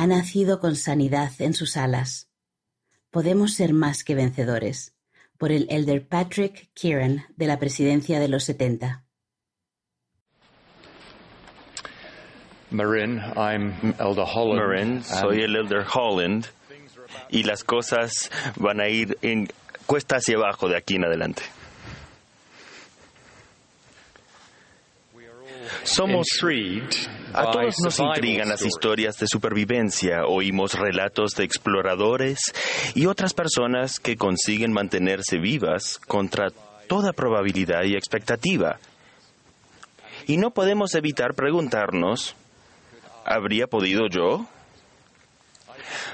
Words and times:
ha 0.00 0.06
nacido 0.06 0.60
con 0.60 0.76
sanidad 0.76 1.30
en 1.40 1.52
sus 1.52 1.76
alas. 1.76 2.30
Podemos 3.10 3.52
ser 3.52 3.74
más 3.74 4.02
que 4.02 4.14
vencedores. 4.14 4.94
Por 5.36 5.52
el 5.52 5.66
elder 5.68 6.08
Patrick 6.08 6.70
Kieran 6.72 7.26
de 7.36 7.46
la 7.46 7.58
presidencia 7.58 8.18
de 8.18 8.28
los 8.28 8.44
70. 8.44 9.04
Marin, 12.70 13.18
I'm 13.36 13.74
Elder 13.98 14.24
Holland. 14.26 14.66
Marin, 14.66 15.04
soy 15.04 15.42
el 15.42 15.54
Elder 15.54 15.84
Holland 15.92 16.46
y 17.28 17.42
las 17.42 17.62
cosas 17.62 18.30
van 18.56 18.80
a 18.80 18.88
ir 18.88 19.18
en 19.20 19.48
cuesta 19.84 20.16
hacia 20.16 20.38
abajo 20.38 20.70
de 20.70 20.78
aquí 20.78 20.94
en 20.94 21.04
adelante. 21.04 21.42
Somos 25.90 26.28
a 27.34 27.50
todos 27.50 27.74
nos 27.82 27.98
intrigan 27.98 28.48
las 28.48 28.64
historias 28.64 29.18
de 29.18 29.26
supervivencia. 29.26 30.24
Oímos 30.24 30.74
relatos 30.74 31.34
de 31.34 31.42
exploradores 31.42 32.38
y 32.94 33.06
otras 33.06 33.34
personas 33.34 33.98
que 33.98 34.16
consiguen 34.16 34.72
mantenerse 34.72 35.38
vivas 35.38 35.98
contra 35.98 36.50
toda 36.86 37.12
probabilidad 37.12 37.82
y 37.82 37.96
expectativa. 37.96 38.78
Y 40.28 40.36
no 40.36 40.52
podemos 40.52 40.94
evitar 40.94 41.34
preguntarnos, 41.34 42.36
¿habría 43.24 43.66
podido 43.66 44.06
yo? 44.08 44.46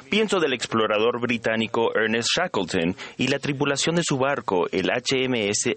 Pienso 0.08 0.40
del 0.40 0.54
explorador 0.54 1.20
británico 1.20 1.94
Ernest 1.94 2.30
Shackleton 2.34 2.96
y 3.18 3.28
la 3.28 3.38
tripulación 3.38 3.96
de 3.96 4.04
su 4.04 4.16
barco, 4.16 4.68
el 4.72 4.88
HMS 4.90 5.76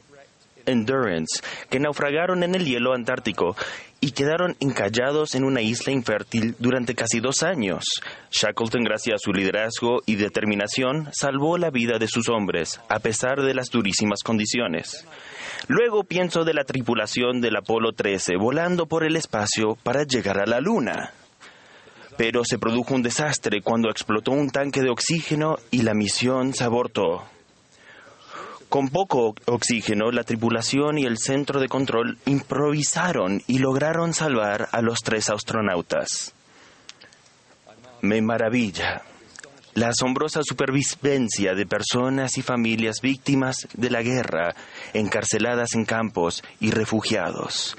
Endurance, 0.65 1.41
que 1.69 1.79
naufragaron 1.79 2.43
en 2.43 2.55
el 2.55 2.65
hielo 2.65 2.93
antártico 2.93 3.55
y 4.01 4.11
quedaron 4.11 4.55
encallados 4.59 5.35
en 5.35 5.43
una 5.43 5.61
isla 5.61 5.91
infértil 5.91 6.55
durante 6.59 6.95
casi 6.95 7.19
dos 7.19 7.43
años. 7.43 7.83
Shackleton, 8.31 8.83
gracias 8.83 9.15
a 9.15 9.23
su 9.23 9.31
liderazgo 9.31 10.01
y 10.05 10.15
determinación, 10.15 11.09
salvó 11.11 11.57
la 11.57 11.69
vida 11.69 11.97
de 11.99 12.07
sus 12.07 12.29
hombres, 12.29 12.79
a 12.89 12.99
pesar 12.99 13.41
de 13.41 13.53
las 13.53 13.69
durísimas 13.69 14.19
condiciones. 14.23 15.05
Luego 15.67 16.03
pienso 16.03 16.45
de 16.45 16.53
la 16.53 16.63
tripulación 16.63 17.41
del 17.41 17.57
Apolo 17.57 17.91
13 17.91 18.37
volando 18.37 18.85
por 18.85 19.03
el 19.03 19.15
espacio 19.15 19.75
para 19.83 20.03
llegar 20.03 20.39
a 20.39 20.45
la 20.45 20.61
Luna. 20.61 21.11
Pero 22.17 22.43
se 22.43 22.59
produjo 22.59 22.95
un 22.95 23.03
desastre 23.03 23.61
cuando 23.61 23.89
explotó 23.89 24.31
un 24.31 24.49
tanque 24.49 24.81
de 24.81 24.89
oxígeno 24.89 25.57
y 25.71 25.83
la 25.83 25.93
misión 25.93 26.53
se 26.53 26.63
abortó. 26.63 27.23
Con 28.69 28.89
poco 28.89 29.33
oxígeno, 29.45 30.11
la 30.11 30.23
tripulación 30.23 30.99
y 30.99 31.05
el 31.05 31.17
centro 31.17 31.59
de 31.59 31.67
control 31.67 32.19
improvisaron 32.27 33.41
y 33.47 33.57
lograron 33.57 34.13
salvar 34.13 34.69
a 34.71 34.83
los 34.83 34.99
tres 34.99 35.31
astronautas. 35.31 36.35
Me 38.01 38.21
maravilla 38.21 39.01
la 39.73 39.89
asombrosa 39.89 40.41
supervivencia 40.43 41.55
de 41.55 41.65
personas 41.65 42.37
y 42.37 42.43
familias 42.43 42.97
víctimas 43.01 43.67
de 43.73 43.89
la 43.89 44.03
guerra, 44.03 44.53
encarceladas 44.93 45.73
en 45.73 45.85
campos 45.85 46.43
y 46.59 46.69
refugiados 46.69 47.75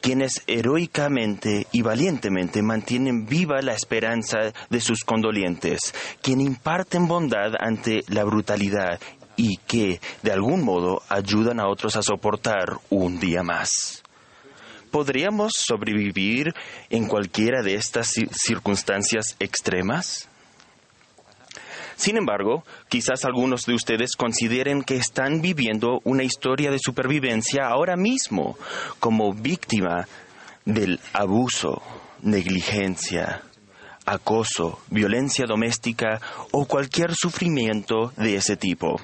quienes 0.00 0.42
heroicamente 0.48 1.68
y 1.70 1.82
valientemente 1.82 2.60
mantienen 2.60 3.24
viva 3.24 3.62
la 3.62 3.72
esperanza 3.72 4.52
de 4.68 4.80
sus 4.80 5.04
condolientes, 5.04 5.94
quienes 6.20 6.48
imparten 6.48 7.06
bondad 7.06 7.52
ante 7.60 8.00
la 8.08 8.24
brutalidad 8.24 8.98
y 9.36 9.56
que, 9.66 10.00
de 10.22 10.32
algún 10.32 10.64
modo, 10.64 11.02
ayudan 11.08 11.60
a 11.60 11.68
otros 11.68 11.96
a 11.96 12.02
soportar 12.02 12.78
un 12.90 13.18
día 13.18 13.42
más. 13.42 14.02
¿Podríamos 14.90 15.52
sobrevivir 15.56 16.52
en 16.90 17.06
cualquiera 17.06 17.62
de 17.62 17.74
estas 17.74 18.12
circunstancias 18.32 19.36
extremas? 19.40 20.28
Sin 21.96 22.16
embargo, 22.16 22.64
quizás 22.88 23.24
algunos 23.24 23.64
de 23.64 23.74
ustedes 23.74 24.16
consideren 24.16 24.82
que 24.82 24.96
están 24.96 25.40
viviendo 25.40 26.00
una 26.04 26.24
historia 26.24 26.70
de 26.70 26.78
supervivencia 26.78 27.68
ahora 27.68 27.96
mismo 27.96 28.58
como 28.98 29.32
víctima 29.32 30.08
del 30.64 31.00
abuso, 31.12 31.80
negligencia, 32.20 33.42
acoso, 34.04 34.80
violencia 34.90 35.46
doméstica 35.46 36.20
o 36.50 36.66
cualquier 36.66 37.14
sufrimiento 37.14 38.12
de 38.16 38.36
ese 38.36 38.56
tipo. 38.56 39.00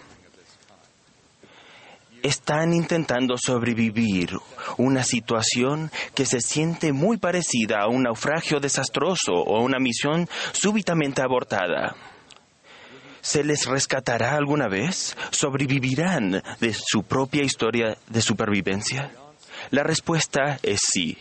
Están 2.23 2.73
intentando 2.73 3.37
sobrevivir 3.39 4.31
una 4.77 5.05
situación 5.05 5.91
que 6.15 6.27
se 6.27 6.41
siente 6.41 6.93
muy 6.93 7.17
parecida 7.17 7.81
a 7.81 7.89
un 7.89 8.03
naufragio 8.03 8.61
desastroso 8.61 9.33
o 9.33 9.57
a 9.57 9.63
una 9.63 9.79
misión 9.79 10.29
súbitamente 10.53 11.23
abortada. 11.23 11.95
¿Se 13.21 13.45
les 13.45 13.67
rescatará 13.67 14.35
alguna 14.35 14.69
vez? 14.69 15.17
¿Sobrevivirán 15.31 16.43
de 16.61 16.75
su 16.75 17.03
propia 17.03 17.43
historia 17.43 17.97
de 18.09 18.23
supervivencia? 18.23 19.11
La 19.71 19.83
respuesta 19.83 20.59
es 20.63 20.81
sí. 20.93 21.19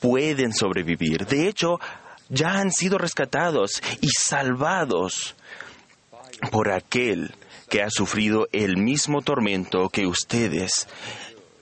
Pueden 0.00 0.52
sobrevivir. 0.52 1.26
De 1.26 1.48
hecho, 1.48 1.78
ya 2.28 2.58
han 2.58 2.72
sido 2.72 2.98
rescatados 2.98 3.82
y 4.00 4.08
salvados 4.08 5.36
por 6.50 6.72
aquel 6.72 7.34
que 7.72 7.82
ha 7.82 7.88
sufrido 7.88 8.48
el 8.52 8.76
mismo 8.76 9.22
tormento 9.22 9.88
que 9.88 10.06
ustedes 10.06 10.86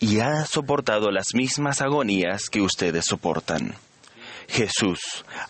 y 0.00 0.18
ha 0.18 0.44
soportado 0.44 1.12
las 1.12 1.26
mismas 1.34 1.80
agonías 1.80 2.50
que 2.50 2.62
ustedes 2.62 3.04
soportan. 3.04 3.76
Jesús 4.48 4.98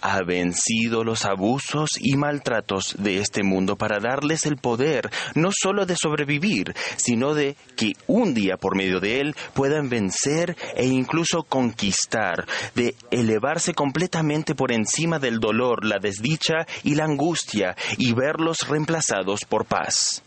ha 0.03 0.21
vencido 0.23 1.03
los 1.03 1.25
abusos 1.25 1.93
y 1.99 2.19
maltratos 2.19 2.95
de 2.99 3.21
este 3.21 3.43
mundo 3.43 3.77
para 3.77 4.01
darles 4.01 4.45
el 4.45 4.59
poder 4.59 5.09
no 5.35 5.49
solo 5.51 5.87
de 5.87 5.97
sobrevivir, 5.97 6.75
sino 6.99 7.33
de 7.33 7.57
que 7.75 7.95
un 8.07 8.35
día 8.35 8.59
por 8.59 8.77
medio 8.77 9.01
de 9.01 9.23
él 9.23 9.37
puedan 9.55 9.89
vencer 9.89 10.59
e 10.77 10.85
incluso 10.85 11.43
conquistar, 11.43 12.47
de 12.75 12.95
elevarse 13.11 13.73
completamente 13.73 14.55
por 14.55 14.73
encima 14.73 15.19
del 15.19 15.39
dolor, 15.39 15.87
la 15.87 15.99
desdicha 15.99 16.67
y 16.85 16.97
la 16.97 17.05
angustia 17.05 17.79
y 17.97 18.13
verlos 18.13 18.69
reemplazados 18.69 19.47
por 19.49 19.65
paz. 19.65 20.23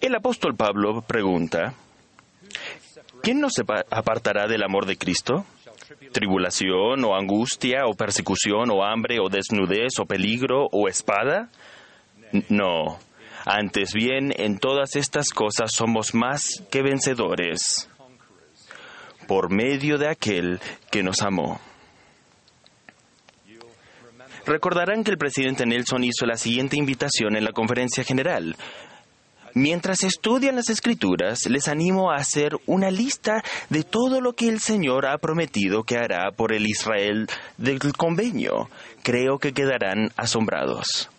El 0.00 0.14
apóstol 0.14 0.56
Pablo 0.56 1.02
pregunta, 1.02 1.74
¿quién 3.22 3.40
nos 3.40 3.52
apartará 3.90 4.46
del 4.46 4.62
amor 4.62 4.86
de 4.86 4.96
Cristo? 4.96 5.44
tribulación 6.12 7.04
o 7.04 7.14
angustia 7.14 7.86
o 7.86 7.94
persecución 7.94 8.70
o 8.70 8.84
hambre 8.84 9.18
o 9.20 9.28
desnudez 9.28 9.98
o 10.00 10.06
peligro 10.06 10.66
o 10.72 10.88
espada? 10.88 11.50
No. 12.48 12.98
Antes 13.44 13.92
bien, 13.92 14.32
en 14.36 14.58
todas 14.58 14.96
estas 14.96 15.30
cosas 15.30 15.72
somos 15.72 16.14
más 16.14 16.42
que 16.70 16.82
vencedores 16.82 17.88
por 19.26 19.50
medio 19.50 19.98
de 19.98 20.08
aquel 20.08 20.60
que 20.90 21.02
nos 21.02 21.22
amó. 21.22 21.60
Recordarán 24.46 25.04
que 25.04 25.10
el 25.10 25.18
presidente 25.18 25.66
Nelson 25.66 26.04
hizo 26.04 26.26
la 26.26 26.36
siguiente 26.36 26.76
invitación 26.76 27.36
en 27.36 27.44
la 27.44 27.52
conferencia 27.52 28.04
general. 28.04 28.56
Mientras 29.54 30.04
estudian 30.04 30.56
las 30.56 30.68
escrituras, 30.70 31.46
les 31.48 31.68
animo 31.68 32.10
a 32.10 32.16
hacer 32.16 32.52
una 32.66 32.90
lista 32.90 33.42
de 33.68 33.82
todo 33.82 34.20
lo 34.20 34.34
que 34.34 34.48
el 34.48 34.60
Señor 34.60 35.06
ha 35.06 35.18
prometido 35.18 35.82
que 35.82 35.96
hará 35.96 36.30
por 36.30 36.52
el 36.52 36.66
Israel 36.66 37.28
del 37.58 37.80
convenio. 37.96 38.68
Creo 39.02 39.38
que 39.38 39.52
quedarán 39.52 40.12
asombrados. 40.16 41.10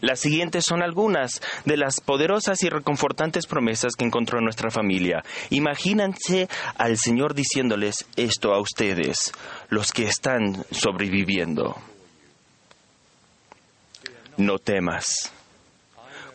Las 0.00 0.18
siguientes 0.18 0.64
son 0.64 0.82
algunas 0.82 1.40
de 1.64 1.76
las 1.76 2.00
poderosas 2.00 2.62
y 2.64 2.68
reconfortantes 2.68 3.46
promesas 3.46 3.94
que 3.96 4.04
encontró 4.04 4.40
nuestra 4.40 4.70
familia. 4.70 5.22
Imagínense 5.50 6.48
al 6.76 6.98
Señor 6.98 7.34
diciéndoles 7.34 8.06
esto 8.16 8.52
a 8.52 8.60
ustedes, 8.60 9.32
los 9.68 9.92
que 9.92 10.04
están 10.04 10.64
sobreviviendo. 10.72 11.76
No 14.36 14.58
temas 14.58 15.32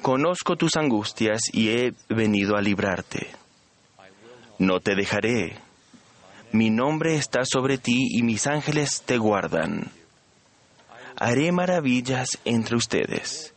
Conozco 0.01 0.55
tus 0.55 0.75
angustias 0.75 1.41
y 1.51 1.69
he 1.69 1.93
venido 2.09 2.55
a 2.55 2.61
librarte. 2.61 3.27
No 4.59 4.79
te 4.79 4.95
dejaré. 4.95 5.57
Mi 6.51 6.69
nombre 6.69 7.15
está 7.15 7.41
sobre 7.45 7.77
ti 7.77 8.07
y 8.11 8.23
mis 8.23 8.47
ángeles 8.47 9.03
te 9.05 9.17
guardan. 9.17 9.91
Haré 11.17 11.51
maravillas 11.51 12.39
entre 12.45 12.75
ustedes. 12.75 13.53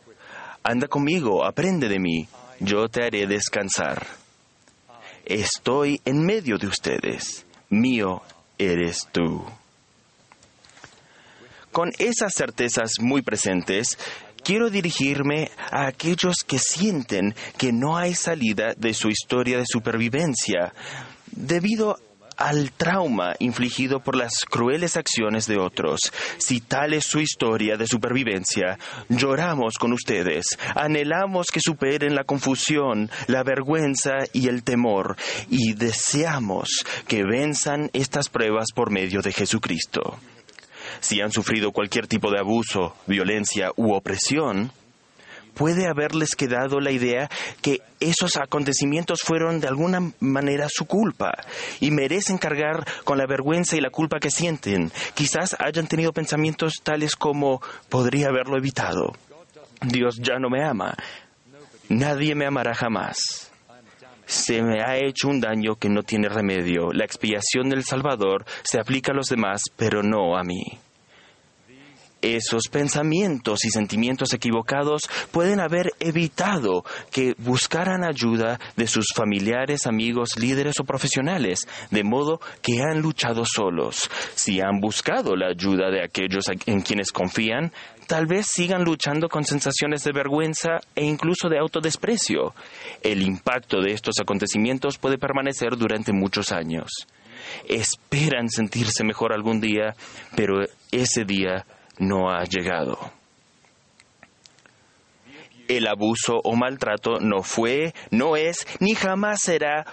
Anda 0.63 0.87
conmigo, 0.87 1.45
aprende 1.45 1.87
de 1.87 1.99
mí, 1.99 2.27
yo 2.59 2.89
te 2.89 3.03
haré 3.03 3.25
descansar. 3.27 4.05
Estoy 5.25 6.01
en 6.05 6.25
medio 6.25 6.57
de 6.57 6.67
ustedes, 6.67 7.45
mío 7.69 8.21
eres 8.57 9.07
tú. 9.11 9.43
Con 11.71 11.91
esas 11.99 12.33
certezas 12.33 12.99
muy 12.99 13.21
presentes, 13.21 13.97
quiero 14.43 14.69
dirigirme 14.69 15.51
a 15.71 15.87
aquellos 15.87 16.37
que 16.45 16.59
sienten 16.59 17.35
que 17.57 17.71
no 17.71 17.97
hay 17.97 18.13
salida 18.13 18.73
de 18.75 18.93
su 18.93 19.09
historia 19.09 19.57
de 19.57 19.65
supervivencia 19.65 20.73
debido 21.31 21.97
al 22.41 22.71
trauma 22.71 23.35
infligido 23.39 23.99
por 23.99 24.15
las 24.15 24.31
crueles 24.49 24.97
acciones 24.97 25.45
de 25.45 25.59
otros. 25.59 25.99
Si 26.37 26.59
tal 26.59 26.93
es 26.93 27.05
su 27.05 27.19
historia 27.19 27.77
de 27.77 27.87
supervivencia, 27.87 28.79
lloramos 29.09 29.75
con 29.79 29.93
ustedes, 29.93 30.57
anhelamos 30.75 31.47
que 31.47 31.59
superen 31.61 32.15
la 32.15 32.23
confusión, 32.23 33.11
la 33.27 33.43
vergüenza 33.43 34.25
y 34.33 34.47
el 34.47 34.63
temor, 34.63 35.17
y 35.49 35.73
deseamos 35.73 36.83
que 37.07 37.23
venzan 37.23 37.89
estas 37.93 38.29
pruebas 38.29 38.67
por 38.73 38.89
medio 38.89 39.21
de 39.21 39.33
Jesucristo. 39.33 40.17
Si 41.01 41.19
han 41.19 41.31
sufrido 41.31 41.71
cualquier 41.71 42.07
tipo 42.07 42.31
de 42.31 42.39
abuso, 42.39 42.95
violencia 43.07 43.71
u 43.75 43.93
opresión, 43.93 44.71
puede 45.53 45.87
haberles 45.87 46.35
quedado 46.35 46.79
la 46.79 46.91
idea 46.91 47.29
que 47.61 47.81
esos 47.99 48.37
acontecimientos 48.37 49.21
fueron 49.21 49.59
de 49.59 49.67
alguna 49.67 50.11
manera 50.19 50.67
su 50.69 50.85
culpa 50.85 51.33
y 51.79 51.91
merecen 51.91 52.37
cargar 52.37 52.85
con 53.03 53.17
la 53.17 53.25
vergüenza 53.25 53.75
y 53.75 53.81
la 53.81 53.89
culpa 53.89 54.19
que 54.19 54.29
sienten. 54.29 54.91
Quizás 55.13 55.55
hayan 55.59 55.87
tenido 55.87 56.13
pensamientos 56.13 56.81
tales 56.83 57.15
como 57.15 57.61
podría 57.89 58.27
haberlo 58.27 58.57
evitado. 58.57 59.13
Dios 59.81 60.17
ya 60.21 60.37
no 60.39 60.49
me 60.49 60.63
ama. 60.63 60.95
Nadie 61.89 62.35
me 62.35 62.45
amará 62.45 62.73
jamás. 62.73 63.51
Se 64.27 64.61
me 64.61 64.81
ha 64.81 64.97
hecho 64.97 65.27
un 65.27 65.41
daño 65.41 65.75
que 65.75 65.89
no 65.89 66.03
tiene 66.03 66.29
remedio. 66.29 66.93
La 66.93 67.03
expiación 67.03 67.69
del 67.69 67.83
Salvador 67.83 68.45
se 68.63 68.79
aplica 68.79 69.11
a 69.11 69.15
los 69.15 69.27
demás, 69.27 69.63
pero 69.75 70.03
no 70.03 70.37
a 70.37 70.43
mí. 70.43 70.79
Esos 72.21 72.67
pensamientos 72.69 73.65
y 73.65 73.71
sentimientos 73.71 74.33
equivocados 74.33 75.01
pueden 75.31 75.59
haber 75.59 75.91
evitado 75.99 76.85
que 77.11 77.33
buscaran 77.39 78.03
ayuda 78.03 78.59
de 78.75 78.85
sus 78.85 79.07
familiares, 79.15 79.87
amigos, 79.87 80.37
líderes 80.37 80.79
o 80.79 80.83
profesionales, 80.83 81.67
de 81.89 82.03
modo 82.03 82.39
que 82.61 82.81
han 82.83 83.01
luchado 83.01 83.43
solos. 83.45 84.09
Si 84.35 84.61
han 84.61 84.79
buscado 84.79 85.35
la 85.35 85.47
ayuda 85.47 85.89
de 85.89 86.03
aquellos 86.03 86.45
en 86.67 86.81
quienes 86.81 87.11
confían, 87.11 87.71
tal 88.05 88.27
vez 88.27 88.45
sigan 88.51 88.83
luchando 88.83 89.27
con 89.27 89.43
sensaciones 89.43 90.03
de 90.03 90.11
vergüenza 90.11 90.79
e 90.93 91.03
incluso 91.03 91.49
de 91.49 91.57
autodesprecio. 91.57 92.53
El 93.01 93.23
impacto 93.23 93.81
de 93.81 93.93
estos 93.93 94.19
acontecimientos 94.21 94.97
puede 94.97 95.17
permanecer 95.17 95.75
durante 95.75 96.13
muchos 96.13 96.51
años. 96.51 97.07
Esperan 97.67 98.49
sentirse 98.49 99.03
mejor 99.03 99.33
algún 99.33 99.59
día, 99.59 99.95
pero 100.35 100.59
ese 100.91 101.25
día 101.25 101.65
no 102.01 102.29
ha 102.29 102.43
llegado. 102.43 102.97
El 105.67 105.87
abuso 105.87 106.41
o 106.43 106.55
maltrato 106.57 107.21
no 107.21 107.43
fue, 107.43 107.93
no 108.09 108.35
es, 108.35 108.67
ni 108.81 108.93
jamás 108.93 109.39
será 109.41 109.85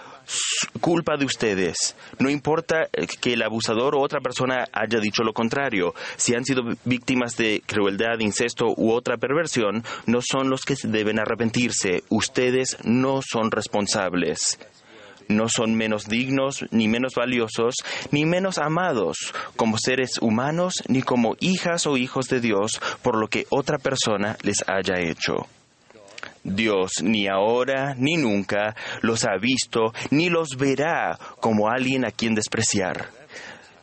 culpa 0.81 1.15
de 1.15 1.23
ustedes. 1.23 1.95
No 2.17 2.29
importa 2.29 2.89
que 3.21 3.33
el 3.33 3.43
abusador 3.43 3.95
o 3.95 4.01
otra 4.01 4.19
persona 4.19 4.65
haya 4.73 4.99
dicho 4.99 5.23
lo 5.23 5.31
contrario. 5.31 5.93
Si 6.17 6.35
han 6.35 6.43
sido 6.43 6.63
víctimas 6.83 7.37
de 7.37 7.63
crueldad, 7.65 8.19
incesto 8.19 8.73
u 8.75 8.91
otra 8.91 9.15
perversión, 9.15 9.83
no 10.05 10.19
son 10.21 10.49
los 10.49 10.63
que 10.63 10.75
deben 10.83 11.19
arrepentirse. 11.19 12.03
Ustedes 12.09 12.77
no 12.83 13.21
son 13.21 13.49
responsables 13.49 14.59
no 15.29 15.47
son 15.47 15.75
menos 15.75 16.07
dignos, 16.07 16.65
ni 16.71 16.87
menos 16.87 17.13
valiosos, 17.15 17.75
ni 18.11 18.25
menos 18.25 18.57
amados 18.57 19.33
como 19.55 19.77
seres 19.77 20.17
humanos, 20.21 20.83
ni 20.87 21.01
como 21.01 21.37
hijas 21.39 21.87
o 21.87 21.95
hijos 21.95 22.27
de 22.27 22.41
Dios 22.41 22.81
por 23.01 23.17
lo 23.17 23.27
que 23.29 23.45
otra 23.49 23.77
persona 23.77 24.37
les 24.41 24.65
haya 24.67 24.99
hecho. 24.99 25.47
Dios 26.43 27.03
ni 27.03 27.27
ahora 27.27 27.93
ni 27.95 28.17
nunca 28.17 28.75
los 29.01 29.25
ha 29.25 29.37
visto 29.39 29.93
ni 30.09 30.29
los 30.29 30.57
verá 30.57 31.17
como 31.39 31.69
alguien 31.69 32.05
a 32.05 32.11
quien 32.11 32.33
despreciar. 32.33 33.09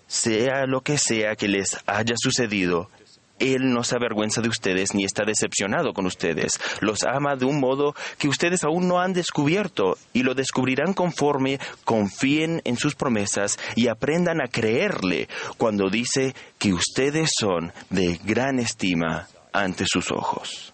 Sea 0.09 0.67
lo 0.67 0.81
que 0.83 0.99
sea 0.99 1.37
que 1.37 1.49
les 1.49 1.79
haya 1.87 2.15
sucedido, 2.17 2.91
él 3.38 3.73
no 3.73 3.85
se 3.85 3.97
avergüenza 3.97 4.41
de 4.41 4.49
ustedes 4.49 4.94
ni 4.94 5.05
está 5.05 5.25
decepcionado 5.25 5.93
con 5.93 6.06
ustedes. 6.06 6.61
Los 6.81 7.05
ama 7.05 7.37
de 7.37 7.44
un 7.44 7.61
modo 7.61 7.94
que 8.19 8.29
ustedes 8.29 8.65
aún 8.65 8.88
no 8.88 9.00
han 9.00 9.12
descubierto 9.12 9.99
y 10.12 10.23
lo 10.23 10.35
descubrirán 10.35 10.94
conforme 10.94 11.61
confíen 11.85 12.62
en 12.65 12.77
sus 12.77 12.94
promesas 12.94 13.59
y 13.75 13.88
aprendan 13.88 14.41
a 14.41 14.49
creerle 14.49 15.29
cuando 15.59 15.91
dice 15.91 16.35
que 16.59 16.73
ustedes 16.73 17.31
son 17.38 17.73
de 17.91 18.19
gran 18.25 18.59
estima 18.59 19.29
ante 19.53 19.85
sus 19.87 20.11
ojos. 20.11 20.73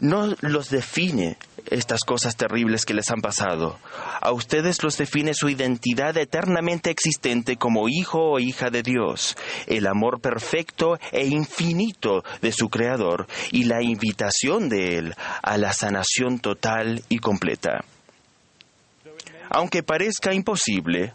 No 0.00 0.34
los 0.40 0.70
define 0.70 1.38
estas 1.70 2.00
cosas 2.00 2.36
terribles 2.36 2.84
que 2.84 2.94
les 2.94 3.10
han 3.10 3.20
pasado. 3.20 3.78
A 4.20 4.32
ustedes 4.32 4.82
los 4.82 4.96
define 4.96 5.34
su 5.34 5.48
identidad 5.48 6.16
eternamente 6.16 6.90
existente 6.90 7.56
como 7.56 7.88
hijo 7.88 8.32
o 8.32 8.38
hija 8.38 8.70
de 8.70 8.82
Dios, 8.82 9.36
el 9.66 9.86
amor 9.86 10.20
perfecto 10.20 10.98
e 11.12 11.26
infinito 11.26 12.24
de 12.40 12.52
su 12.52 12.68
Creador 12.68 13.26
y 13.50 13.64
la 13.64 13.82
invitación 13.82 14.68
de 14.68 14.98
Él 14.98 15.14
a 15.42 15.58
la 15.58 15.72
sanación 15.72 16.38
total 16.38 17.02
y 17.08 17.18
completa. 17.18 17.84
Aunque 19.50 19.82
parezca 19.82 20.34
imposible, 20.34 21.12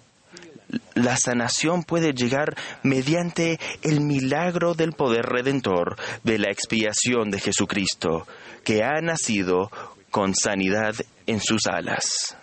la 0.93 1.17
sanación 1.17 1.83
puede 1.83 2.13
llegar 2.13 2.55
mediante 2.83 3.59
el 3.81 4.01
milagro 4.01 4.75
del 4.75 4.93
poder 4.93 5.25
redentor 5.25 5.97
de 6.23 6.37
la 6.37 6.51
expiación 6.51 7.31
de 7.31 7.39
Jesucristo, 7.39 8.27
que 8.63 8.83
ha 8.83 9.01
nacido 9.01 9.71
con 10.09 10.33
sanidad 10.35 10.95
en 11.27 11.39
sus 11.39 11.67
alas. 11.67 12.35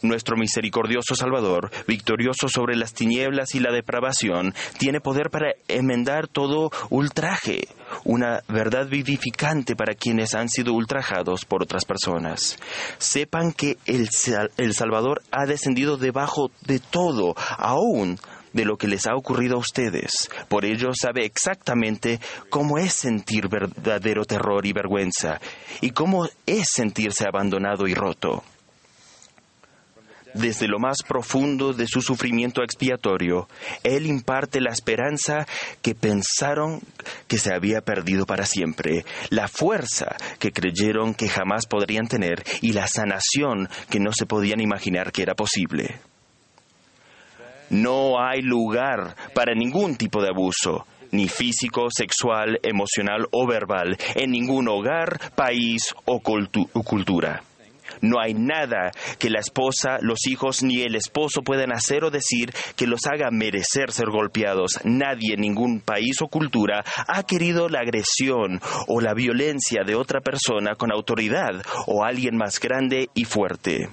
Nuestro 0.00 0.36
misericordioso 0.36 1.16
Salvador, 1.16 1.70
victorioso 1.88 2.48
sobre 2.48 2.76
las 2.76 2.94
tinieblas 2.94 3.54
y 3.56 3.60
la 3.60 3.72
depravación, 3.72 4.54
tiene 4.78 5.00
poder 5.00 5.28
para 5.30 5.54
enmendar 5.66 6.28
todo 6.28 6.70
ultraje, 6.90 7.66
una 8.04 8.42
verdad 8.46 8.86
vivificante 8.88 9.74
para 9.74 9.94
quienes 9.94 10.34
han 10.34 10.48
sido 10.48 10.72
ultrajados 10.72 11.44
por 11.44 11.64
otras 11.64 11.84
personas. 11.84 12.56
Sepan 12.98 13.52
que 13.52 13.76
el, 13.86 14.08
el 14.56 14.74
Salvador 14.74 15.22
ha 15.32 15.46
descendido 15.46 15.96
debajo 15.96 16.52
de 16.64 16.78
todo, 16.78 17.34
aún 17.56 18.20
de 18.52 18.64
lo 18.64 18.76
que 18.76 18.88
les 18.88 19.06
ha 19.06 19.14
ocurrido 19.14 19.56
a 19.56 19.60
ustedes. 19.60 20.30
Por 20.48 20.64
ello 20.64 20.90
sabe 20.94 21.24
exactamente 21.24 22.20
cómo 22.50 22.78
es 22.78 22.92
sentir 22.92 23.48
verdadero 23.48 24.24
terror 24.24 24.64
y 24.66 24.72
vergüenza 24.72 25.40
y 25.80 25.90
cómo 25.90 26.28
es 26.46 26.68
sentirse 26.74 27.24
abandonado 27.26 27.86
y 27.86 27.94
roto. 27.94 28.42
Desde 30.34 30.68
lo 30.68 30.78
más 30.78 30.98
profundo 31.06 31.72
de 31.72 31.86
su 31.86 32.02
sufrimiento 32.02 32.62
expiatorio, 32.62 33.48
Él 33.82 34.06
imparte 34.06 34.60
la 34.60 34.70
esperanza 34.70 35.46
que 35.80 35.94
pensaron 35.94 36.80
que 37.26 37.38
se 37.38 37.52
había 37.52 37.80
perdido 37.80 38.26
para 38.26 38.44
siempre, 38.44 39.04
la 39.30 39.48
fuerza 39.48 40.16
que 40.38 40.52
creyeron 40.52 41.14
que 41.14 41.28
jamás 41.28 41.66
podrían 41.66 42.08
tener 42.08 42.44
y 42.60 42.72
la 42.72 42.86
sanación 42.86 43.68
que 43.88 44.00
no 44.00 44.12
se 44.12 44.26
podían 44.26 44.60
imaginar 44.60 45.12
que 45.12 45.22
era 45.22 45.34
posible. 45.34 45.98
No 47.70 48.20
hay 48.20 48.40
lugar 48.40 49.14
para 49.34 49.54
ningún 49.54 49.96
tipo 49.96 50.22
de 50.22 50.28
abuso, 50.28 50.86
ni 51.12 51.28
físico, 51.28 51.88
sexual, 51.90 52.58
emocional 52.62 53.26
o 53.30 53.46
verbal, 53.46 53.96
en 54.14 54.30
ningún 54.30 54.68
hogar, 54.68 55.18
país 55.34 55.94
o, 56.04 56.20
cultura. 56.20 57.42
No 58.00 58.20
hay 58.20 58.34
nada 58.34 58.92
que 59.18 59.30
la 59.30 59.40
esposa, 59.40 59.98
los 60.00 60.26
hijos 60.26 60.62
ni 60.62 60.82
el 60.82 60.94
esposo 60.94 61.42
puedan 61.42 61.72
hacer 61.72 62.04
o 62.04 62.10
decir 62.10 62.52
que 62.76 62.86
los 62.86 63.00
haga 63.06 63.30
merecer 63.30 63.92
ser 63.92 64.10
golpeados. 64.10 64.78
Nadie 64.84 65.34
en 65.34 65.40
ningún 65.40 65.80
país 65.80 66.22
o 66.22 66.28
cultura 66.28 66.84
ha 67.06 67.22
querido 67.24 67.68
la 67.68 67.80
agresión 67.80 68.60
o 68.86 69.00
la 69.00 69.14
violencia 69.14 69.82
de 69.84 69.94
otra 69.94 70.20
persona 70.20 70.74
con 70.74 70.92
autoridad 70.92 71.62
o 71.86 72.04
alguien 72.04 72.36
más 72.36 72.60
grande 72.60 73.08
y 73.14 73.24
fuerte. 73.24 73.88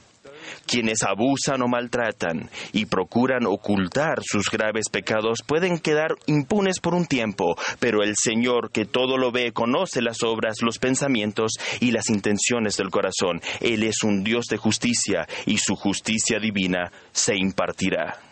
Quienes 0.66 1.04
abusan 1.04 1.62
o 1.62 1.68
maltratan 1.68 2.50
y 2.74 2.86
procuran 2.86 3.46
ocultar 3.46 4.20
sus 4.24 4.50
graves 4.50 4.90
pecados 4.90 5.40
pueden 5.46 5.80
quedar 5.80 6.16
impunes 6.28 6.80
por 6.80 6.94
un 6.94 7.06
tiempo, 7.06 7.56
pero 7.80 8.04
el 8.04 8.16
Señor 8.16 8.72
que 8.72 8.86
todo 8.86 9.18
lo 9.18 9.32
ve 9.32 9.52
conoce 9.52 10.02
las 10.02 10.24
obras, 10.24 10.58
los 10.62 10.80
pensamientos 10.80 11.54
y 11.80 11.92
las 11.92 12.10
intenciones 12.10 12.78
del 12.78 12.90
corazón. 12.90 13.42
Él 13.62 13.84
es 13.84 14.04
un 14.04 14.24
Dios 14.24 14.46
de 14.46 14.58
justicia 14.58 15.28
y 15.46 15.58
su 15.58 15.76
justicia 15.76 16.40
divina 16.40 16.92
se 17.12 17.36
impartirá. 17.36 18.25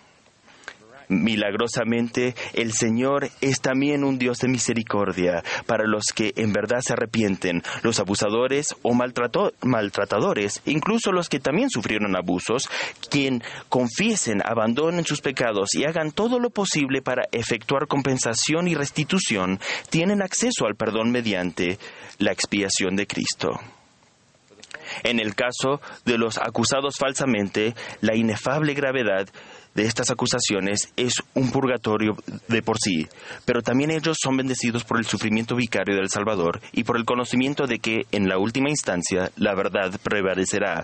Milagrosamente, 1.22 2.36
el 2.54 2.74
Señor 2.74 3.30
es 3.42 3.62
también 3.62 4.04
un 4.04 4.18
Dios 4.18 4.40
de 4.40 4.48
misericordia 4.48 5.44
para 5.66 5.86
los 5.86 6.06
que 6.14 6.34
en 6.36 6.54
verdad 6.54 6.80
se 6.82 6.94
arrepienten, 6.94 7.64
los 7.82 8.00
abusadores 8.00 8.76
o 8.82 8.94
maltratadores, 8.94 10.62
incluso 10.66 11.12
los 11.12 11.30
que 11.30 11.40
también 11.40 11.70
sufrieron 11.70 12.16
abusos, 12.16 12.70
quien 13.10 13.44
confiesen, 13.70 14.42
abandonen 14.46 15.06
sus 15.06 15.22
pecados 15.22 15.74
y 15.74 15.86
hagan 15.86 16.12
todo 16.12 16.40
lo 16.40 16.50
posible 16.50 17.02
para 17.02 17.24
efectuar 17.32 17.88
compensación 17.88 18.68
y 18.68 18.76
restitución, 18.76 19.60
tienen 19.90 20.22
acceso 20.22 20.66
al 20.66 20.76
perdón 20.76 21.12
mediante 21.12 21.78
la 22.20 22.32
expiación 22.32 22.96
de 22.96 23.08
Cristo. 23.08 23.60
En 25.04 25.20
el 25.20 25.36
caso 25.36 25.82
de 26.06 26.18
los 26.18 26.38
acusados 26.38 26.96
falsamente, 26.98 27.76
la 28.02 28.16
inefable 28.16 28.74
gravedad 28.74 29.28
de 29.76 29.86
estas 29.86 30.12
acusaciones 30.12 30.92
es 30.96 31.16
un 31.34 31.52
purgatorio 31.52 32.16
de 32.48 32.62
por 32.62 32.78
sí, 32.80 33.08
pero 33.46 33.62
también 33.62 33.92
ellos 33.92 34.18
son 34.22 34.38
bendecidos 34.38 34.84
por 34.84 34.98
el 34.98 35.06
sufrimiento 35.06 35.56
vicario 35.56 35.96
del 35.96 36.10
Salvador 36.10 36.62
y 36.72 36.84
por 36.84 36.98
el 36.98 37.06
conocimiento 37.06 37.66
de 37.68 37.80
que, 37.80 38.06
en 38.12 38.30
la 38.30 38.38
última 38.38 38.70
instancia, 38.70 39.32
la 39.36 39.56
verdad 39.56 40.00
prevalecerá. 40.04 40.84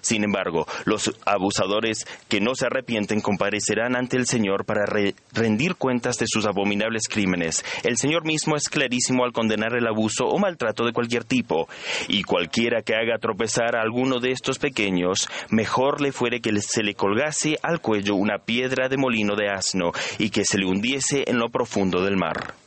Sin 0.00 0.24
embargo, 0.24 0.66
los 0.84 1.12
abusadores 1.24 2.06
que 2.28 2.40
no 2.40 2.54
se 2.54 2.66
arrepienten 2.66 3.20
comparecerán 3.20 3.96
ante 3.96 4.16
el 4.16 4.26
Señor 4.26 4.64
para 4.64 4.84
rendir 5.32 5.76
cuentas 5.76 6.18
de 6.18 6.26
sus 6.26 6.46
abominables 6.46 7.08
crímenes. 7.08 7.64
El 7.82 7.96
Señor 7.96 8.24
mismo 8.24 8.56
es 8.56 8.68
clarísimo 8.68 9.24
al 9.24 9.32
condenar 9.32 9.74
el 9.74 9.86
abuso 9.86 10.26
o 10.26 10.38
maltrato 10.38 10.84
de 10.84 10.92
cualquier 10.92 11.24
tipo, 11.24 11.68
y 12.08 12.22
cualquiera 12.22 12.82
que 12.82 12.94
haga 12.94 13.18
tropezar 13.18 13.76
a 13.76 13.82
alguno 13.82 14.20
de 14.20 14.32
estos 14.32 14.58
pequeños, 14.58 15.28
mejor 15.50 16.00
le 16.00 16.12
fuere 16.12 16.40
que 16.40 16.50
se 16.60 16.82
le 16.82 16.94
colgase 16.94 17.58
al 17.62 17.80
cuello 17.80 18.14
una 18.14 18.38
piedra 18.38 18.88
de 18.88 18.96
molino 18.96 19.36
de 19.36 19.48
asno 19.48 19.92
y 20.18 20.30
que 20.30 20.44
se 20.44 20.58
le 20.58 20.66
hundiese 20.66 21.24
en 21.26 21.38
lo 21.38 21.48
profundo 21.48 22.02
del 22.02 22.16
mar 22.16 22.59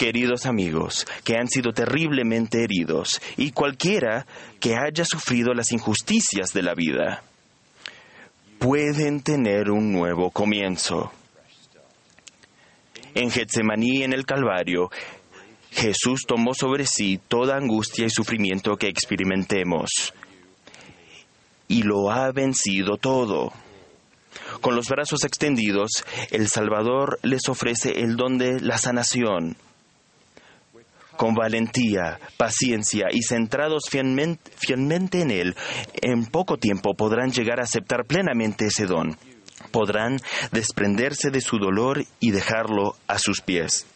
queridos 0.00 0.46
amigos, 0.46 1.06
que 1.24 1.36
han 1.36 1.46
sido 1.46 1.72
terriblemente 1.74 2.64
heridos, 2.64 3.20
y 3.36 3.50
cualquiera 3.50 4.26
que 4.58 4.74
haya 4.74 5.04
sufrido 5.04 5.52
las 5.52 5.72
injusticias 5.72 6.54
de 6.54 6.62
la 6.62 6.72
vida, 6.74 7.22
pueden 8.58 9.20
tener 9.20 9.70
un 9.70 9.92
nuevo 9.92 10.30
comienzo. 10.30 11.12
En 13.12 13.30
Getsemaní, 13.30 14.02
en 14.02 14.14
el 14.14 14.24
Calvario, 14.24 14.90
Jesús 15.70 16.22
tomó 16.26 16.54
sobre 16.54 16.86
sí 16.86 17.20
toda 17.28 17.58
angustia 17.58 18.06
y 18.06 18.10
sufrimiento 18.10 18.76
que 18.78 18.88
experimentemos, 18.88 20.14
y 21.68 21.82
lo 21.82 22.10
ha 22.10 22.32
vencido 22.32 22.96
todo. 22.96 23.52
Con 24.62 24.76
los 24.76 24.88
brazos 24.88 25.24
extendidos, 25.24 25.90
el 26.30 26.48
Salvador 26.48 27.18
les 27.22 27.50
ofrece 27.50 28.00
el 28.00 28.16
don 28.16 28.38
de 28.38 28.60
la 28.60 28.78
sanación 28.78 29.58
con 31.20 31.34
valentía, 31.34 32.18
paciencia 32.38 33.08
y 33.12 33.20
centrados 33.20 33.82
fielmente, 33.90 35.20
en 35.20 35.30
Él, 35.30 35.54
en 36.00 36.24
poco 36.24 36.56
tiempo 36.56 36.94
podrán 36.94 37.30
llegar 37.30 37.60
a 37.60 37.64
aceptar 37.64 38.06
plenamente 38.06 38.68
ese 38.68 38.86
don. 38.86 39.18
Podrán 39.70 40.16
desprenderse 40.50 41.28
de 41.28 41.42
su 41.42 41.58
dolor 41.58 42.02
y 42.20 42.30
dejarlo 42.30 42.96
a 43.06 43.18
sus 43.18 43.42
pies. 43.42 43.86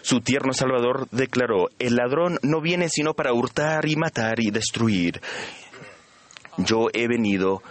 Su 0.00 0.22
tierno 0.22 0.54
Salvador 0.54 1.08
declaró, 1.10 1.68
el 1.78 1.96
ladrón 1.96 2.38
no 2.40 2.62
viene 2.62 2.88
sino 2.88 3.12
para 3.12 3.34
hurtar 3.34 3.86
y 3.86 3.96
matar 3.96 4.40
y 4.40 4.50
destruir. 4.50 5.20
Yo 6.56 6.86
he 6.94 7.06
venido 7.06 7.62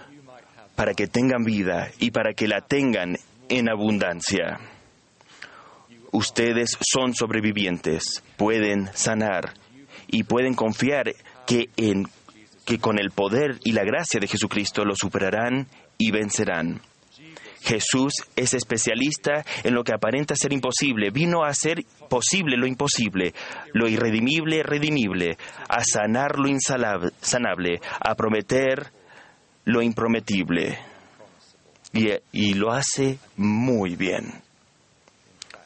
para 0.75 0.93
que 0.93 1.07
tengan 1.07 1.43
vida 1.43 1.89
y 1.97 2.11
para 2.11 2.33
que 2.35 2.47
la 2.47 2.61
tengan 2.61 3.17
en 3.49 3.67
abundancia. 3.67 4.76
Ustedes 6.11 6.77
son 6.81 7.13
sobrevivientes, 7.13 8.23
pueden 8.37 8.89
sanar 8.93 9.53
y 10.07 10.23
pueden 10.23 10.53
confiar 10.53 11.13
que, 11.45 11.69
en, 11.77 12.07
que 12.65 12.79
con 12.79 12.99
el 12.99 13.11
poder 13.11 13.59
y 13.63 13.73
la 13.73 13.83
gracia 13.83 14.19
de 14.19 14.27
Jesucristo 14.27 14.85
lo 14.85 14.95
superarán 14.95 15.67
y 15.97 16.11
vencerán. 16.11 16.81
Jesús 17.61 18.13
es 18.35 18.53
especialista 18.53 19.43
en 19.63 19.73
lo 19.73 19.83
que 19.83 19.93
aparenta 19.93 20.35
ser 20.35 20.53
imposible. 20.53 21.11
Vino 21.11 21.43
a 21.43 21.49
hacer 21.49 21.83
posible 22.09 22.55
lo 22.55 22.65
imposible, 22.65 23.33
lo 23.73 23.89
irredimible 23.89 24.63
redimible, 24.63 25.37
a 25.67 25.83
sanar 25.83 26.39
lo 26.39 26.47
insanable, 26.47 27.81
a 27.99 28.15
prometer 28.15 28.87
lo 29.65 29.81
imprometible. 29.81 30.79
Y, 31.93 32.09
y 32.31 32.53
lo 32.53 32.71
hace 32.71 33.17
muy 33.35 33.95
bien. 33.95 34.46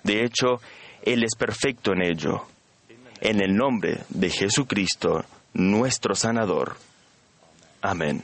De 0.03 0.23
hecho, 0.23 0.61
Él 1.03 1.23
es 1.23 1.35
perfecto 1.35 1.93
en 1.93 2.03
ello. 2.03 2.45
En 3.19 3.41
el 3.41 3.55
nombre 3.55 3.99
de 4.09 4.29
Jesucristo, 4.29 5.23
nuestro 5.53 6.15
sanador. 6.15 6.75
Amén. 7.81 8.23